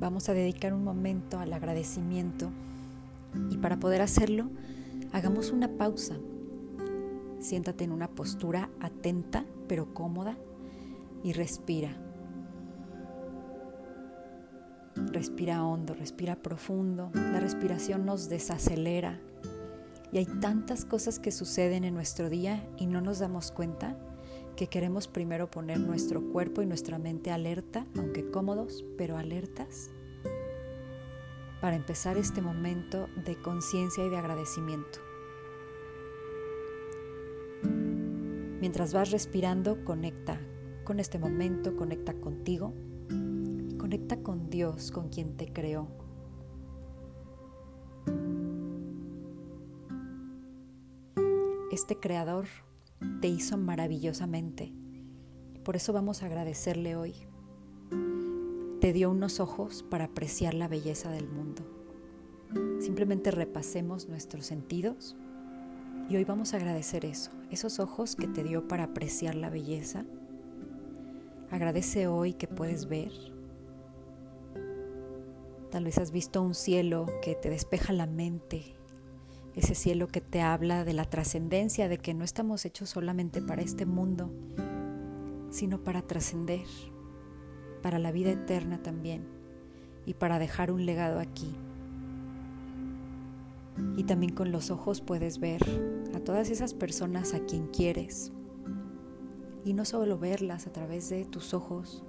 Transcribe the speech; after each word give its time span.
vamos 0.00 0.28
a 0.30 0.34
dedicar 0.34 0.72
un 0.72 0.82
momento 0.82 1.38
al 1.38 1.52
agradecimiento 1.52 2.50
y 3.50 3.58
para 3.58 3.78
poder 3.78 4.00
hacerlo, 4.00 4.50
hagamos 5.12 5.52
una 5.52 5.68
pausa. 5.68 6.16
Siéntate 7.38 7.84
en 7.84 7.92
una 7.92 8.08
postura 8.08 8.70
atenta 8.80 9.44
pero 9.68 9.94
cómoda 9.94 10.36
y 11.22 11.32
respira. 11.32 11.96
Respira 15.12 15.64
hondo, 15.64 15.94
respira 15.94 16.36
profundo. 16.36 17.10
La 17.14 17.38
respiración 17.38 18.04
nos 18.04 18.28
desacelera. 18.28 19.20
Y 20.12 20.18
hay 20.18 20.26
tantas 20.26 20.84
cosas 20.84 21.20
que 21.20 21.30
suceden 21.30 21.84
en 21.84 21.94
nuestro 21.94 22.28
día 22.30 22.66
y 22.76 22.86
no 22.86 23.00
nos 23.00 23.20
damos 23.20 23.52
cuenta 23.52 23.96
que 24.60 24.66
queremos 24.66 25.08
primero 25.08 25.50
poner 25.50 25.80
nuestro 25.80 26.20
cuerpo 26.20 26.60
y 26.60 26.66
nuestra 26.66 26.98
mente 26.98 27.30
alerta, 27.30 27.86
aunque 27.96 28.30
cómodos, 28.30 28.84
pero 28.98 29.16
alertas, 29.16 29.88
para 31.62 31.76
empezar 31.76 32.18
este 32.18 32.42
momento 32.42 33.08
de 33.24 33.40
conciencia 33.40 34.04
y 34.04 34.10
de 34.10 34.18
agradecimiento. 34.18 34.98
Mientras 38.60 38.92
vas 38.92 39.10
respirando, 39.10 39.82
conecta 39.82 40.38
con 40.84 41.00
este 41.00 41.18
momento, 41.18 41.74
conecta 41.74 42.12
contigo 42.12 42.74
Conecta 43.78 44.22
con 44.22 44.50
Dios, 44.50 44.90
con 44.90 45.08
quien 45.08 45.38
te 45.38 45.50
creó. 45.50 45.88
Este 51.72 51.96
creador 51.98 52.44
te 53.20 53.28
hizo 53.28 53.56
maravillosamente. 53.56 54.72
Por 55.64 55.76
eso 55.76 55.92
vamos 55.92 56.22
a 56.22 56.26
agradecerle 56.26 56.96
hoy. 56.96 57.14
Te 58.80 58.92
dio 58.92 59.10
unos 59.10 59.40
ojos 59.40 59.82
para 59.82 60.06
apreciar 60.06 60.54
la 60.54 60.68
belleza 60.68 61.10
del 61.10 61.28
mundo. 61.28 61.62
Simplemente 62.80 63.30
repasemos 63.30 64.08
nuestros 64.08 64.46
sentidos 64.46 65.16
y 66.08 66.16
hoy 66.16 66.24
vamos 66.24 66.54
a 66.54 66.56
agradecer 66.56 67.04
eso, 67.04 67.30
esos 67.50 67.78
ojos 67.78 68.16
que 68.16 68.26
te 68.26 68.42
dio 68.42 68.66
para 68.66 68.84
apreciar 68.84 69.34
la 69.34 69.50
belleza. 69.50 70.04
Agradece 71.50 72.06
hoy 72.06 72.32
que 72.32 72.48
puedes 72.48 72.88
ver, 72.88 73.12
Tal 75.70 75.84
vez 75.84 75.98
has 75.98 76.10
visto 76.10 76.42
un 76.42 76.54
cielo 76.54 77.06
que 77.22 77.36
te 77.36 77.48
despeja 77.48 77.92
la 77.92 78.06
mente, 78.06 78.74
ese 79.54 79.74
cielo 79.74 80.08
que 80.08 80.20
te 80.20 80.40
habla 80.40 80.84
de 80.84 80.92
la 80.92 81.04
trascendencia, 81.04 81.88
de 81.88 81.98
que 81.98 82.14
no 82.14 82.24
estamos 82.24 82.64
hechos 82.64 82.90
solamente 82.90 83.42
para 83.42 83.62
este 83.62 83.86
mundo, 83.86 84.30
sino 85.50 85.82
para 85.82 86.02
trascender, 86.02 86.66
para 87.82 87.98
la 87.98 88.12
vida 88.12 88.30
eterna 88.30 88.82
también 88.82 89.26
y 90.06 90.14
para 90.14 90.38
dejar 90.38 90.70
un 90.70 90.86
legado 90.86 91.18
aquí. 91.18 91.54
Y 93.96 94.04
también 94.04 94.34
con 94.34 94.52
los 94.52 94.70
ojos 94.70 95.00
puedes 95.00 95.38
ver 95.40 95.62
a 96.14 96.20
todas 96.20 96.50
esas 96.50 96.74
personas 96.74 97.34
a 97.34 97.40
quien 97.40 97.66
quieres. 97.68 98.32
Y 99.64 99.74
no 99.74 99.84
solo 99.84 100.18
verlas 100.18 100.66
a 100.66 100.72
través 100.72 101.08
de 101.10 101.24
tus 101.24 101.54
ojos, 101.54 102.04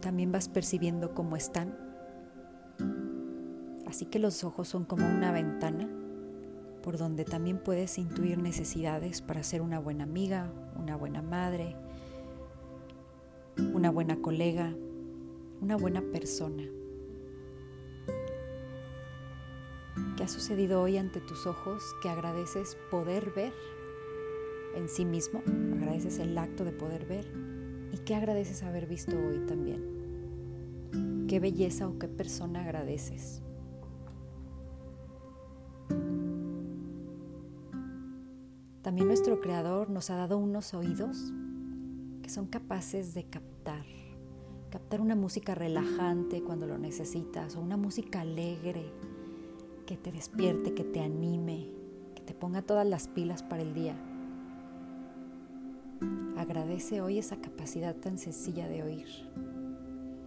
también 0.00 0.32
vas 0.32 0.48
percibiendo 0.48 1.14
cómo 1.14 1.36
están 1.36 1.90
Así 3.90 4.06
que 4.06 4.20
los 4.20 4.44
ojos 4.44 4.68
son 4.68 4.84
como 4.84 5.04
una 5.04 5.32
ventana 5.32 5.88
por 6.82 6.98
donde 6.98 7.24
también 7.24 7.58
puedes 7.58 7.98
intuir 7.98 8.38
necesidades 8.38 9.20
para 9.22 9.42
ser 9.42 9.62
una 9.62 9.78
buena 9.78 10.04
amiga, 10.04 10.52
una 10.76 10.96
buena 10.96 11.22
madre, 11.22 11.76
una 13.72 13.90
buena 13.90 14.20
colega, 14.20 14.74
una 15.60 15.76
buena 15.76 16.00
persona. 16.00 16.64
¿Qué 20.16 20.24
ha 20.24 20.28
sucedido 20.28 20.80
hoy 20.80 20.98
ante 20.98 21.20
tus 21.20 21.46
ojos 21.46 21.82
que 22.02 22.08
agradeces 22.08 22.76
poder 22.90 23.30
ver 23.30 23.52
en 24.74 24.88
sí 24.88 25.04
mismo? 25.04 25.42
Agradeces 25.76 26.18
el 26.18 26.36
acto 26.36 26.64
de 26.64 26.72
poder 26.72 27.06
ver. 27.06 27.30
¿Y 27.92 27.98
qué 27.98 28.14
agradeces 28.14 28.62
haber 28.62 28.86
visto 28.86 29.16
hoy 29.16 29.40
también? 29.46 31.26
¿Qué 31.28 31.40
belleza 31.40 31.88
o 31.88 31.98
qué 31.98 32.08
persona 32.08 32.62
agradeces? 32.62 33.42
También 38.90 39.06
nuestro 39.06 39.40
Creador 39.40 39.88
nos 39.88 40.10
ha 40.10 40.16
dado 40.16 40.36
unos 40.36 40.74
oídos 40.74 41.32
que 42.24 42.28
son 42.28 42.48
capaces 42.48 43.14
de 43.14 43.22
captar, 43.22 43.84
captar 44.68 45.00
una 45.00 45.14
música 45.14 45.54
relajante 45.54 46.42
cuando 46.42 46.66
lo 46.66 46.76
necesitas 46.76 47.54
o 47.54 47.60
una 47.60 47.76
música 47.76 48.22
alegre 48.22 48.92
que 49.86 49.96
te 49.96 50.10
despierte, 50.10 50.74
que 50.74 50.82
te 50.82 50.98
anime, 50.98 51.68
que 52.16 52.22
te 52.22 52.34
ponga 52.34 52.62
todas 52.62 52.84
las 52.84 53.06
pilas 53.06 53.44
para 53.44 53.62
el 53.62 53.74
día. 53.74 53.94
Agradece 56.36 57.00
hoy 57.00 57.18
esa 57.18 57.36
capacidad 57.36 57.94
tan 57.94 58.18
sencilla 58.18 58.66
de 58.66 58.82
oír. 58.82 59.06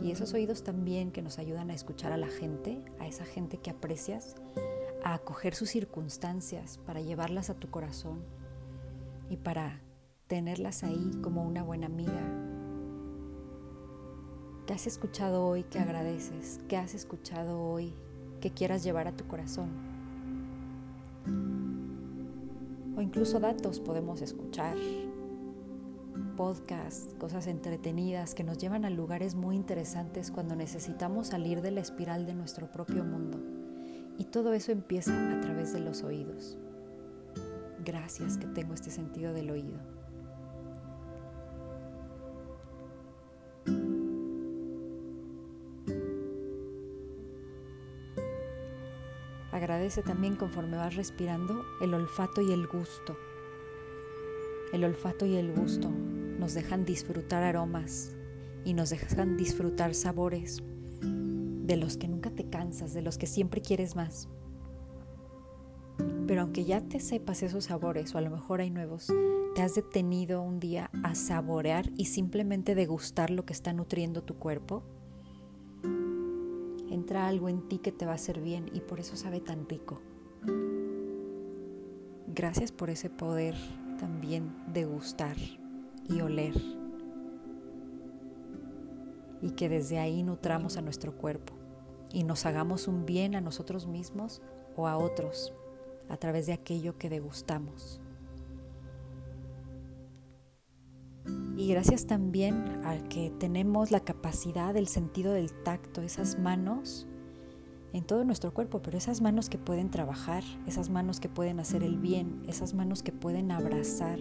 Y 0.00 0.12
esos 0.12 0.32
oídos 0.32 0.64
también 0.64 1.12
que 1.12 1.20
nos 1.20 1.38
ayudan 1.38 1.68
a 1.68 1.74
escuchar 1.74 2.10
a 2.10 2.16
la 2.16 2.28
gente, 2.28 2.82
a 3.00 3.06
esa 3.06 3.26
gente 3.26 3.58
que 3.58 3.68
aprecias, 3.68 4.34
a 5.04 5.12
acoger 5.12 5.54
sus 5.54 5.68
circunstancias 5.68 6.78
para 6.86 7.02
llevarlas 7.02 7.50
a 7.50 7.54
tu 7.54 7.68
corazón 7.68 8.24
y 9.28 9.36
para 9.36 9.80
tenerlas 10.26 10.82
ahí 10.82 11.12
como 11.22 11.44
una 11.44 11.62
buena 11.62 11.86
amiga. 11.86 12.22
¿Qué 14.66 14.72
has 14.72 14.86
escuchado 14.86 15.46
hoy 15.46 15.62
que 15.64 15.78
agradeces? 15.78 16.60
¿Qué 16.68 16.76
has 16.76 16.94
escuchado 16.94 17.62
hoy 17.62 17.94
que 18.40 18.50
quieras 18.50 18.82
llevar 18.82 19.06
a 19.06 19.16
tu 19.16 19.26
corazón? 19.26 19.70
O 22.96 23.00
incluso 23.00 23.38
datos 23.38 23.78
podemos 23.78 24.22
escuchar, 24.22 24.76
podcasts, 26.36 27.14
cosas 27.14 27.46
entretenidas 27.46 28.34
que 28.34 28.42
nos 28.42 28.58
llevan 28.58 28.84
a 28.84 28.90
lugares 28.90 29.34
muy 29.34 29.54
interesantes 29.54 30.30
cuando 30.30 30.56
necesitamos 30.56 31.28
salir 31.28 31.62
de 31.62 31.70
la 31.70 31.80
espiral 31.80 32.26
de 32.26 32.34
nuestro 32.34 32.70
propio 32.70 33.04
mundo. 33.04 33.38
Y 34.18 34.24
todo 34.24 34.52
eso 34.52 34.72
empieza 34.72 35.32
a 35.32 35.40
través 35.40 35.72
de 35.72 35.80
los 35.80 36.02
oídos. 36.02 36.58
Gracias 37.86 38.36
que 38.36 38.48
tengo 38.48 38.74
este 38.74 38.90
sentido 38.90 39.32
del 39.32 39.48
oído. 39.48 39.78
Agradece 49.52 50.02
también 50.02 50.34
conforme 50.34 50.76
vas 50.76 50.96
respirando 50.96 51.64
el 51.80 51.94
olfato 51.94 52.42
y 52.42 52.52
el 52.52 52.66
gusto. 52.66 53.16
El 54.72 54.82
olfato 54.82 55.24
y 55.24 55.36
el 55.36 55.52
gusto 55.52 55.88
nos 55.88 56.54
dejan 56.54 56.84
disfrutar 56.84 57.44
aromas 57.44 58.16
y 58.64 58.74
nos 58.74 58.90
dejan 58.90 59.36
disfrutar 59.36 59.94
sabores 59.94 60.60
de 61.02 61.76
los 61.76 61.96
que 61.96 62.08
nunca 62.08 62.30
te 62.30 62.50
cansas, 62.50 62.94
de 62.94 63.02
los 63.02 63.16
que 63.16 63.28
siempre 63.28 63.62
quieres 63.62 63.94
más. 63.94 64.28
Pero 66.26 66.40
aunque 66.40 66.64
ya 66.64 66.80
te 66.80 66.98
sepas 66.98 67.42
esos 67.42 67.66
sabores 67.66 68.14
o 68.14 68.18
a 68.18 68.20
lo 68.20 68.30
mejor 68.30 68.60
hay 68.60 68.70
nuevos, 68.70 69.12
te 69.54 69.62
has 69.62 69.74
detenido 69.76 70.42
un 70.42 70.58
día 70.58 70.90
a 71.04 71.14
saborear 71.14 71.90
y 71.96 72.06
simplemente 72.06 72.74
degustar 72.74 73.30
lo 73.30 73.46
que 73.46 73.52
está 73.52 73.72
nutriendo 73.72 74.22
tu 74.22 74.34
cuerpo. 74.34 74.82
Entra 76.90 77.28
algo 77.28 77.48
en 77.48 77.68
ti 77.68 77.78
que 77.78 77.92
te 77.92 78.06
va 78.06 78.12
a 78.12 78.16
hacer 78.16 78.40
bien 78.40 78.68
y 78.72 78.80
por 78.80 78.98
eso 78.98 79.16
sabe 79.16 79.40
tan 79.40 79.68
rico. 79.68 80.00
Gracias 82.34 82.72
por 82.72 82.90
ese 82.90 83.08
poder 83.08 83.54
también 84.00 84.52
degustar 84.72 85.36
y 86.08 86.20
oler. 86.20 86.54
Y 89.42 89.52
que 89.52 89.68
desde 89.68 90.00
ahí 90.00 90.24
nutramos 90.24 90.76
a 90.76 90.82
nuestro 90.82 91.16
cuerpo 91.16 91.54
y 92.12 92.24
nos 92.24 92.46
hagamos 92.46 92.88
un 92.88 93.06
bien 93.06 93.36
a 93.36 93.40
nosotros 93.40 93.86
mismos 93.86 94.42
o 94.76 94.88
a 94.88 94.96
otros 94.96 95.52
a 96.08 96.16
través 96.16 96.46
de 96.46 96.52
aquello 96.52 96.98
que 96.98 97.08
degustamos. 97.08 98.00
Y 101.56 101.68
gracias 101.68 102.06
también 102.06 102.84
al 102.84 103.08
que 103.08 103.30
tenemos 103.30 103.90
la 103.90 104.00
capacidad 104.00 104.74
del 104.74 104.88
sentido 104.88 105.32
del 105.32 105.52
tacto, 105.64 106.02
esas 106.02 106.38
manos 106.38 107.06
en 107.94 108.04
todo 108.04 108.24
nuestro 108.24 108.52
cuerpo, 108.52 108.82
pero 108.82 108.98
esas 108.98 109.22
manos 109.22 109.48
que 109.48 109.56
pueden 109.56 109.90
trabajar, 109.90 110.44
esas 110.66 110.90
manos 110.90 111.18
que 111.18 111.30
pueden 111.30 111.58
hacer 111.58 111.82
el 111.82 111.96
bien, 111.96 112.42
esas 112.46 112.74
manos 112.74 113.02
que 113.02 113.12
pueden 113.12 113.50
abrazar, 113.50 114.18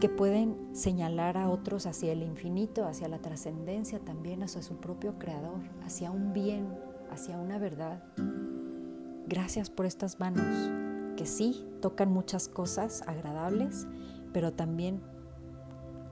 que 0.00 0.08
pueden 0.08 0.56
señalar 0.72 1.38
a 1.38 1.48
otros 1.48 1.86
hacia 1.86 2.10
el 2.10 2.22
infinito, 2.22 2.86
hacia 2.86 3.06
la 3.06 3.20
trascendencia 3.20 4.00
también, 4.00 4.42
hacia 4.42 4.62
su 4.62 4.78
propio 4.78 5.16
creador, 5.20 5.60
hacia 5.84 6.10
un 6.10 6.32
bien, 6.32 6.66
hacia 7.12 7.38
una 7.38 7.58
verdad. 7.58 8.02
Gracias 9.28 9.70
por 9.70 9.86
estas 9.86 10.18
manos 10.18 10.81
que 11.22 11.28
sí 11.28 11.64
tocan 11.80 12.10
muchas 12.10 12.48
cosas 12.48 13.02
agradables, 13.06 13.86
pero 14.32 14.52
también, 14.52 15.00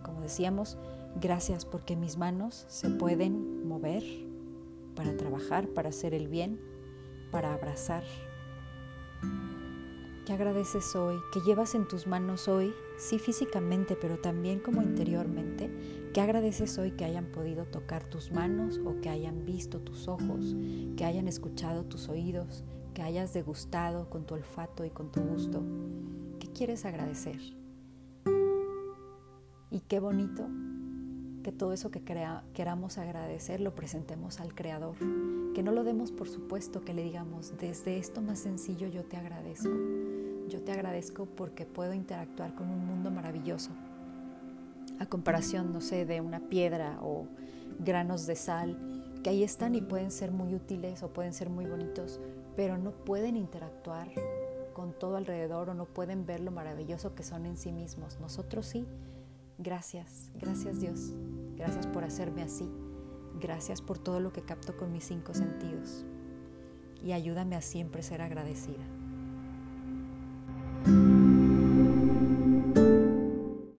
como 0.05 0.21
decíamos, 0.21 0.79
gracias 1.21 1.65
porque 1.65 1.97
mis 1.97 2.17
manos 2.17 2.65
se 2.69 2.91
pueden 2.91 3.67
mover 3.67 4.05
para 4.95 5.17
trabajar, 5.17 5.67
para 5.71 5.89
hacer 5.89 6.15
el 6.15 6.29
bien, 6.29 6.61
para 7.33 7.53
abrazar. 7.53 8.05
¿Qué 10.27 10.33
agradeces 10.33 10.95
hoy? 10.95 11.17
¿Qué 11.33 11.41
llevas 11.41 11.75
en 11.75 11.89
tus 11.89 12.07
manos 12.07 12.47
hoy? 12.47 12.73
Sí 12.97 13.19
físicamente, 13.19 13.97
pero 14.01 14.21
también 14.21 14.61
como 14.61 14.81
interiormente. 14.81 15.73
¿Qué 16.15 16.21
agradeces 16.21 16.79
hoy 16.79 16.93
que 16.93 17.05
hayan 17.05 17.33
podido 17.33 17.65
tocar 17.65 18.05
tus 18.05 18.31
manos 18.31 18.79
o 18.85 19.01
que 19.01 19.09
hayan 19.09 19.45
visto 19.45 19.81
tus 19.81 20.07
ojos, 20.07 20.55
que 20.97 21.05
hayan 21.05 21.27
escuchado 21.27 21.83
tus 21.83 22.09
oídos, 22.09 22.63
que 22.93 23.03
hayas 23.03 23.33
degustado 23.33 24.09
con 24.11 24.25
tu 24.25 24.35
olfato 24.35 24.85
y 24.85 24.91
con 24.91 25.11
tu 25.11 25.21
gusto? 25.21 25.63
¿Qué 26.39 26.49
quieres 26.49 26.85
agradecer? 26.85 27.39
Y 29.71 29.81
qué 29.81 30.01
bonito 30.01 30.49
que 31.43 31.53
todo 31.53 31.73
eso 31.73 31.91
que 31.91 32.03
queramos 32.53 32.99
agradecer 32.99 33.61
lo 33.61 33.75
presentemos 33.75 34.41
al 34.41 34.55
Creador, 34.55 34.97
que 35.55 35.63
no 35.63 35.73
lo 35.73 35.85
demos 35.85 36.13
por 36.13 36.29
supuesto, 36.29 36.85
que 36.85 36.93
le 36.93 37.03
digamos, 37.03 37.57
desde 37.59 37.99
esto 37.99 38.21
más 38.21 38.41
sencillo 38.41 38.89
yo 38.89 39.05
te 39.05 39.17
agradezco, 39.17 39.71
yo 40.49 40.63
te 40.63 40.73
agradezco 40.73 41.27
porque 41.27 41.65
puedo 41.67 41.95
interactuar 41.95 42.55
con 42.55 42.69
un 42.69 42.85
mundo 42.85 43.11
maravilloso, 43.11 43.71
a 44.99 45.07
comparación, 45.07 45.73
no 45.73 45.81
sé, 45.81 46.05
de 46.05 46.21
una 46.21 46.41
piedra 46.41 46.99
o 47.01 47.27
granos 47.79 48.27
de 48.27 48.37
sal, 48.37 48.77
que 49.23 49.31
ahí 49.31 49.43
están 49.43 49.75
y 49.75 49.81
pueden 49.81 50.11
ser 50.11 50.33
muy 50.33 50.55
útiles 50.55 51.03
o 51.03 51.13
pueden 51.13 51.33
ser 51.33 51.51
muy 51.51 51.67
bonitos, 51.67 52.21
pero 52.57 52.79
no 52.79 52.93
pueden 52.93 53.37
interactuar 53.37 54.09
con 54.73 54.93
todo 54.93 55.17
alrededor 55.17 55.71
o 55.71 55.75
no 55.75 55.85
pueden 55.85 56.27
ver 56.27 56.41
lo 56.41 56.51
maravilloso 56.51 57.15
que 57.15 57.23
son 57.23 57.47
en 57.47 57.57
sí 57.57 57.73
mismos. 57.73 58.19
Nosotros 58.21 58.67
sí, 58.67 58.87
Gracias, 59.63 60.31
gracias 60.37 60.81
Dios. 60.81 61.13
Gracias 61.55 61.87
por 61.87 62.03
hacerme 62.03 62.43
así. 62.43 62.67
Gracias 63.39 63.83
por 63.83 63.99
todo 63.99 64.19
lo 64.19 64.33
que 64.33 64.41
capto 64.41 64.75
con 64.75 64.91
mis 64.91 65.05
cinco 65.05 65.35
sentidos. 65.35 66.07
Y 67.05 67.13
ayúdame 67.13 67.57
a 67.57 67.61
siempre 67.61 68.03
ser 68.03 68.23
agradecida. 68.23 69.00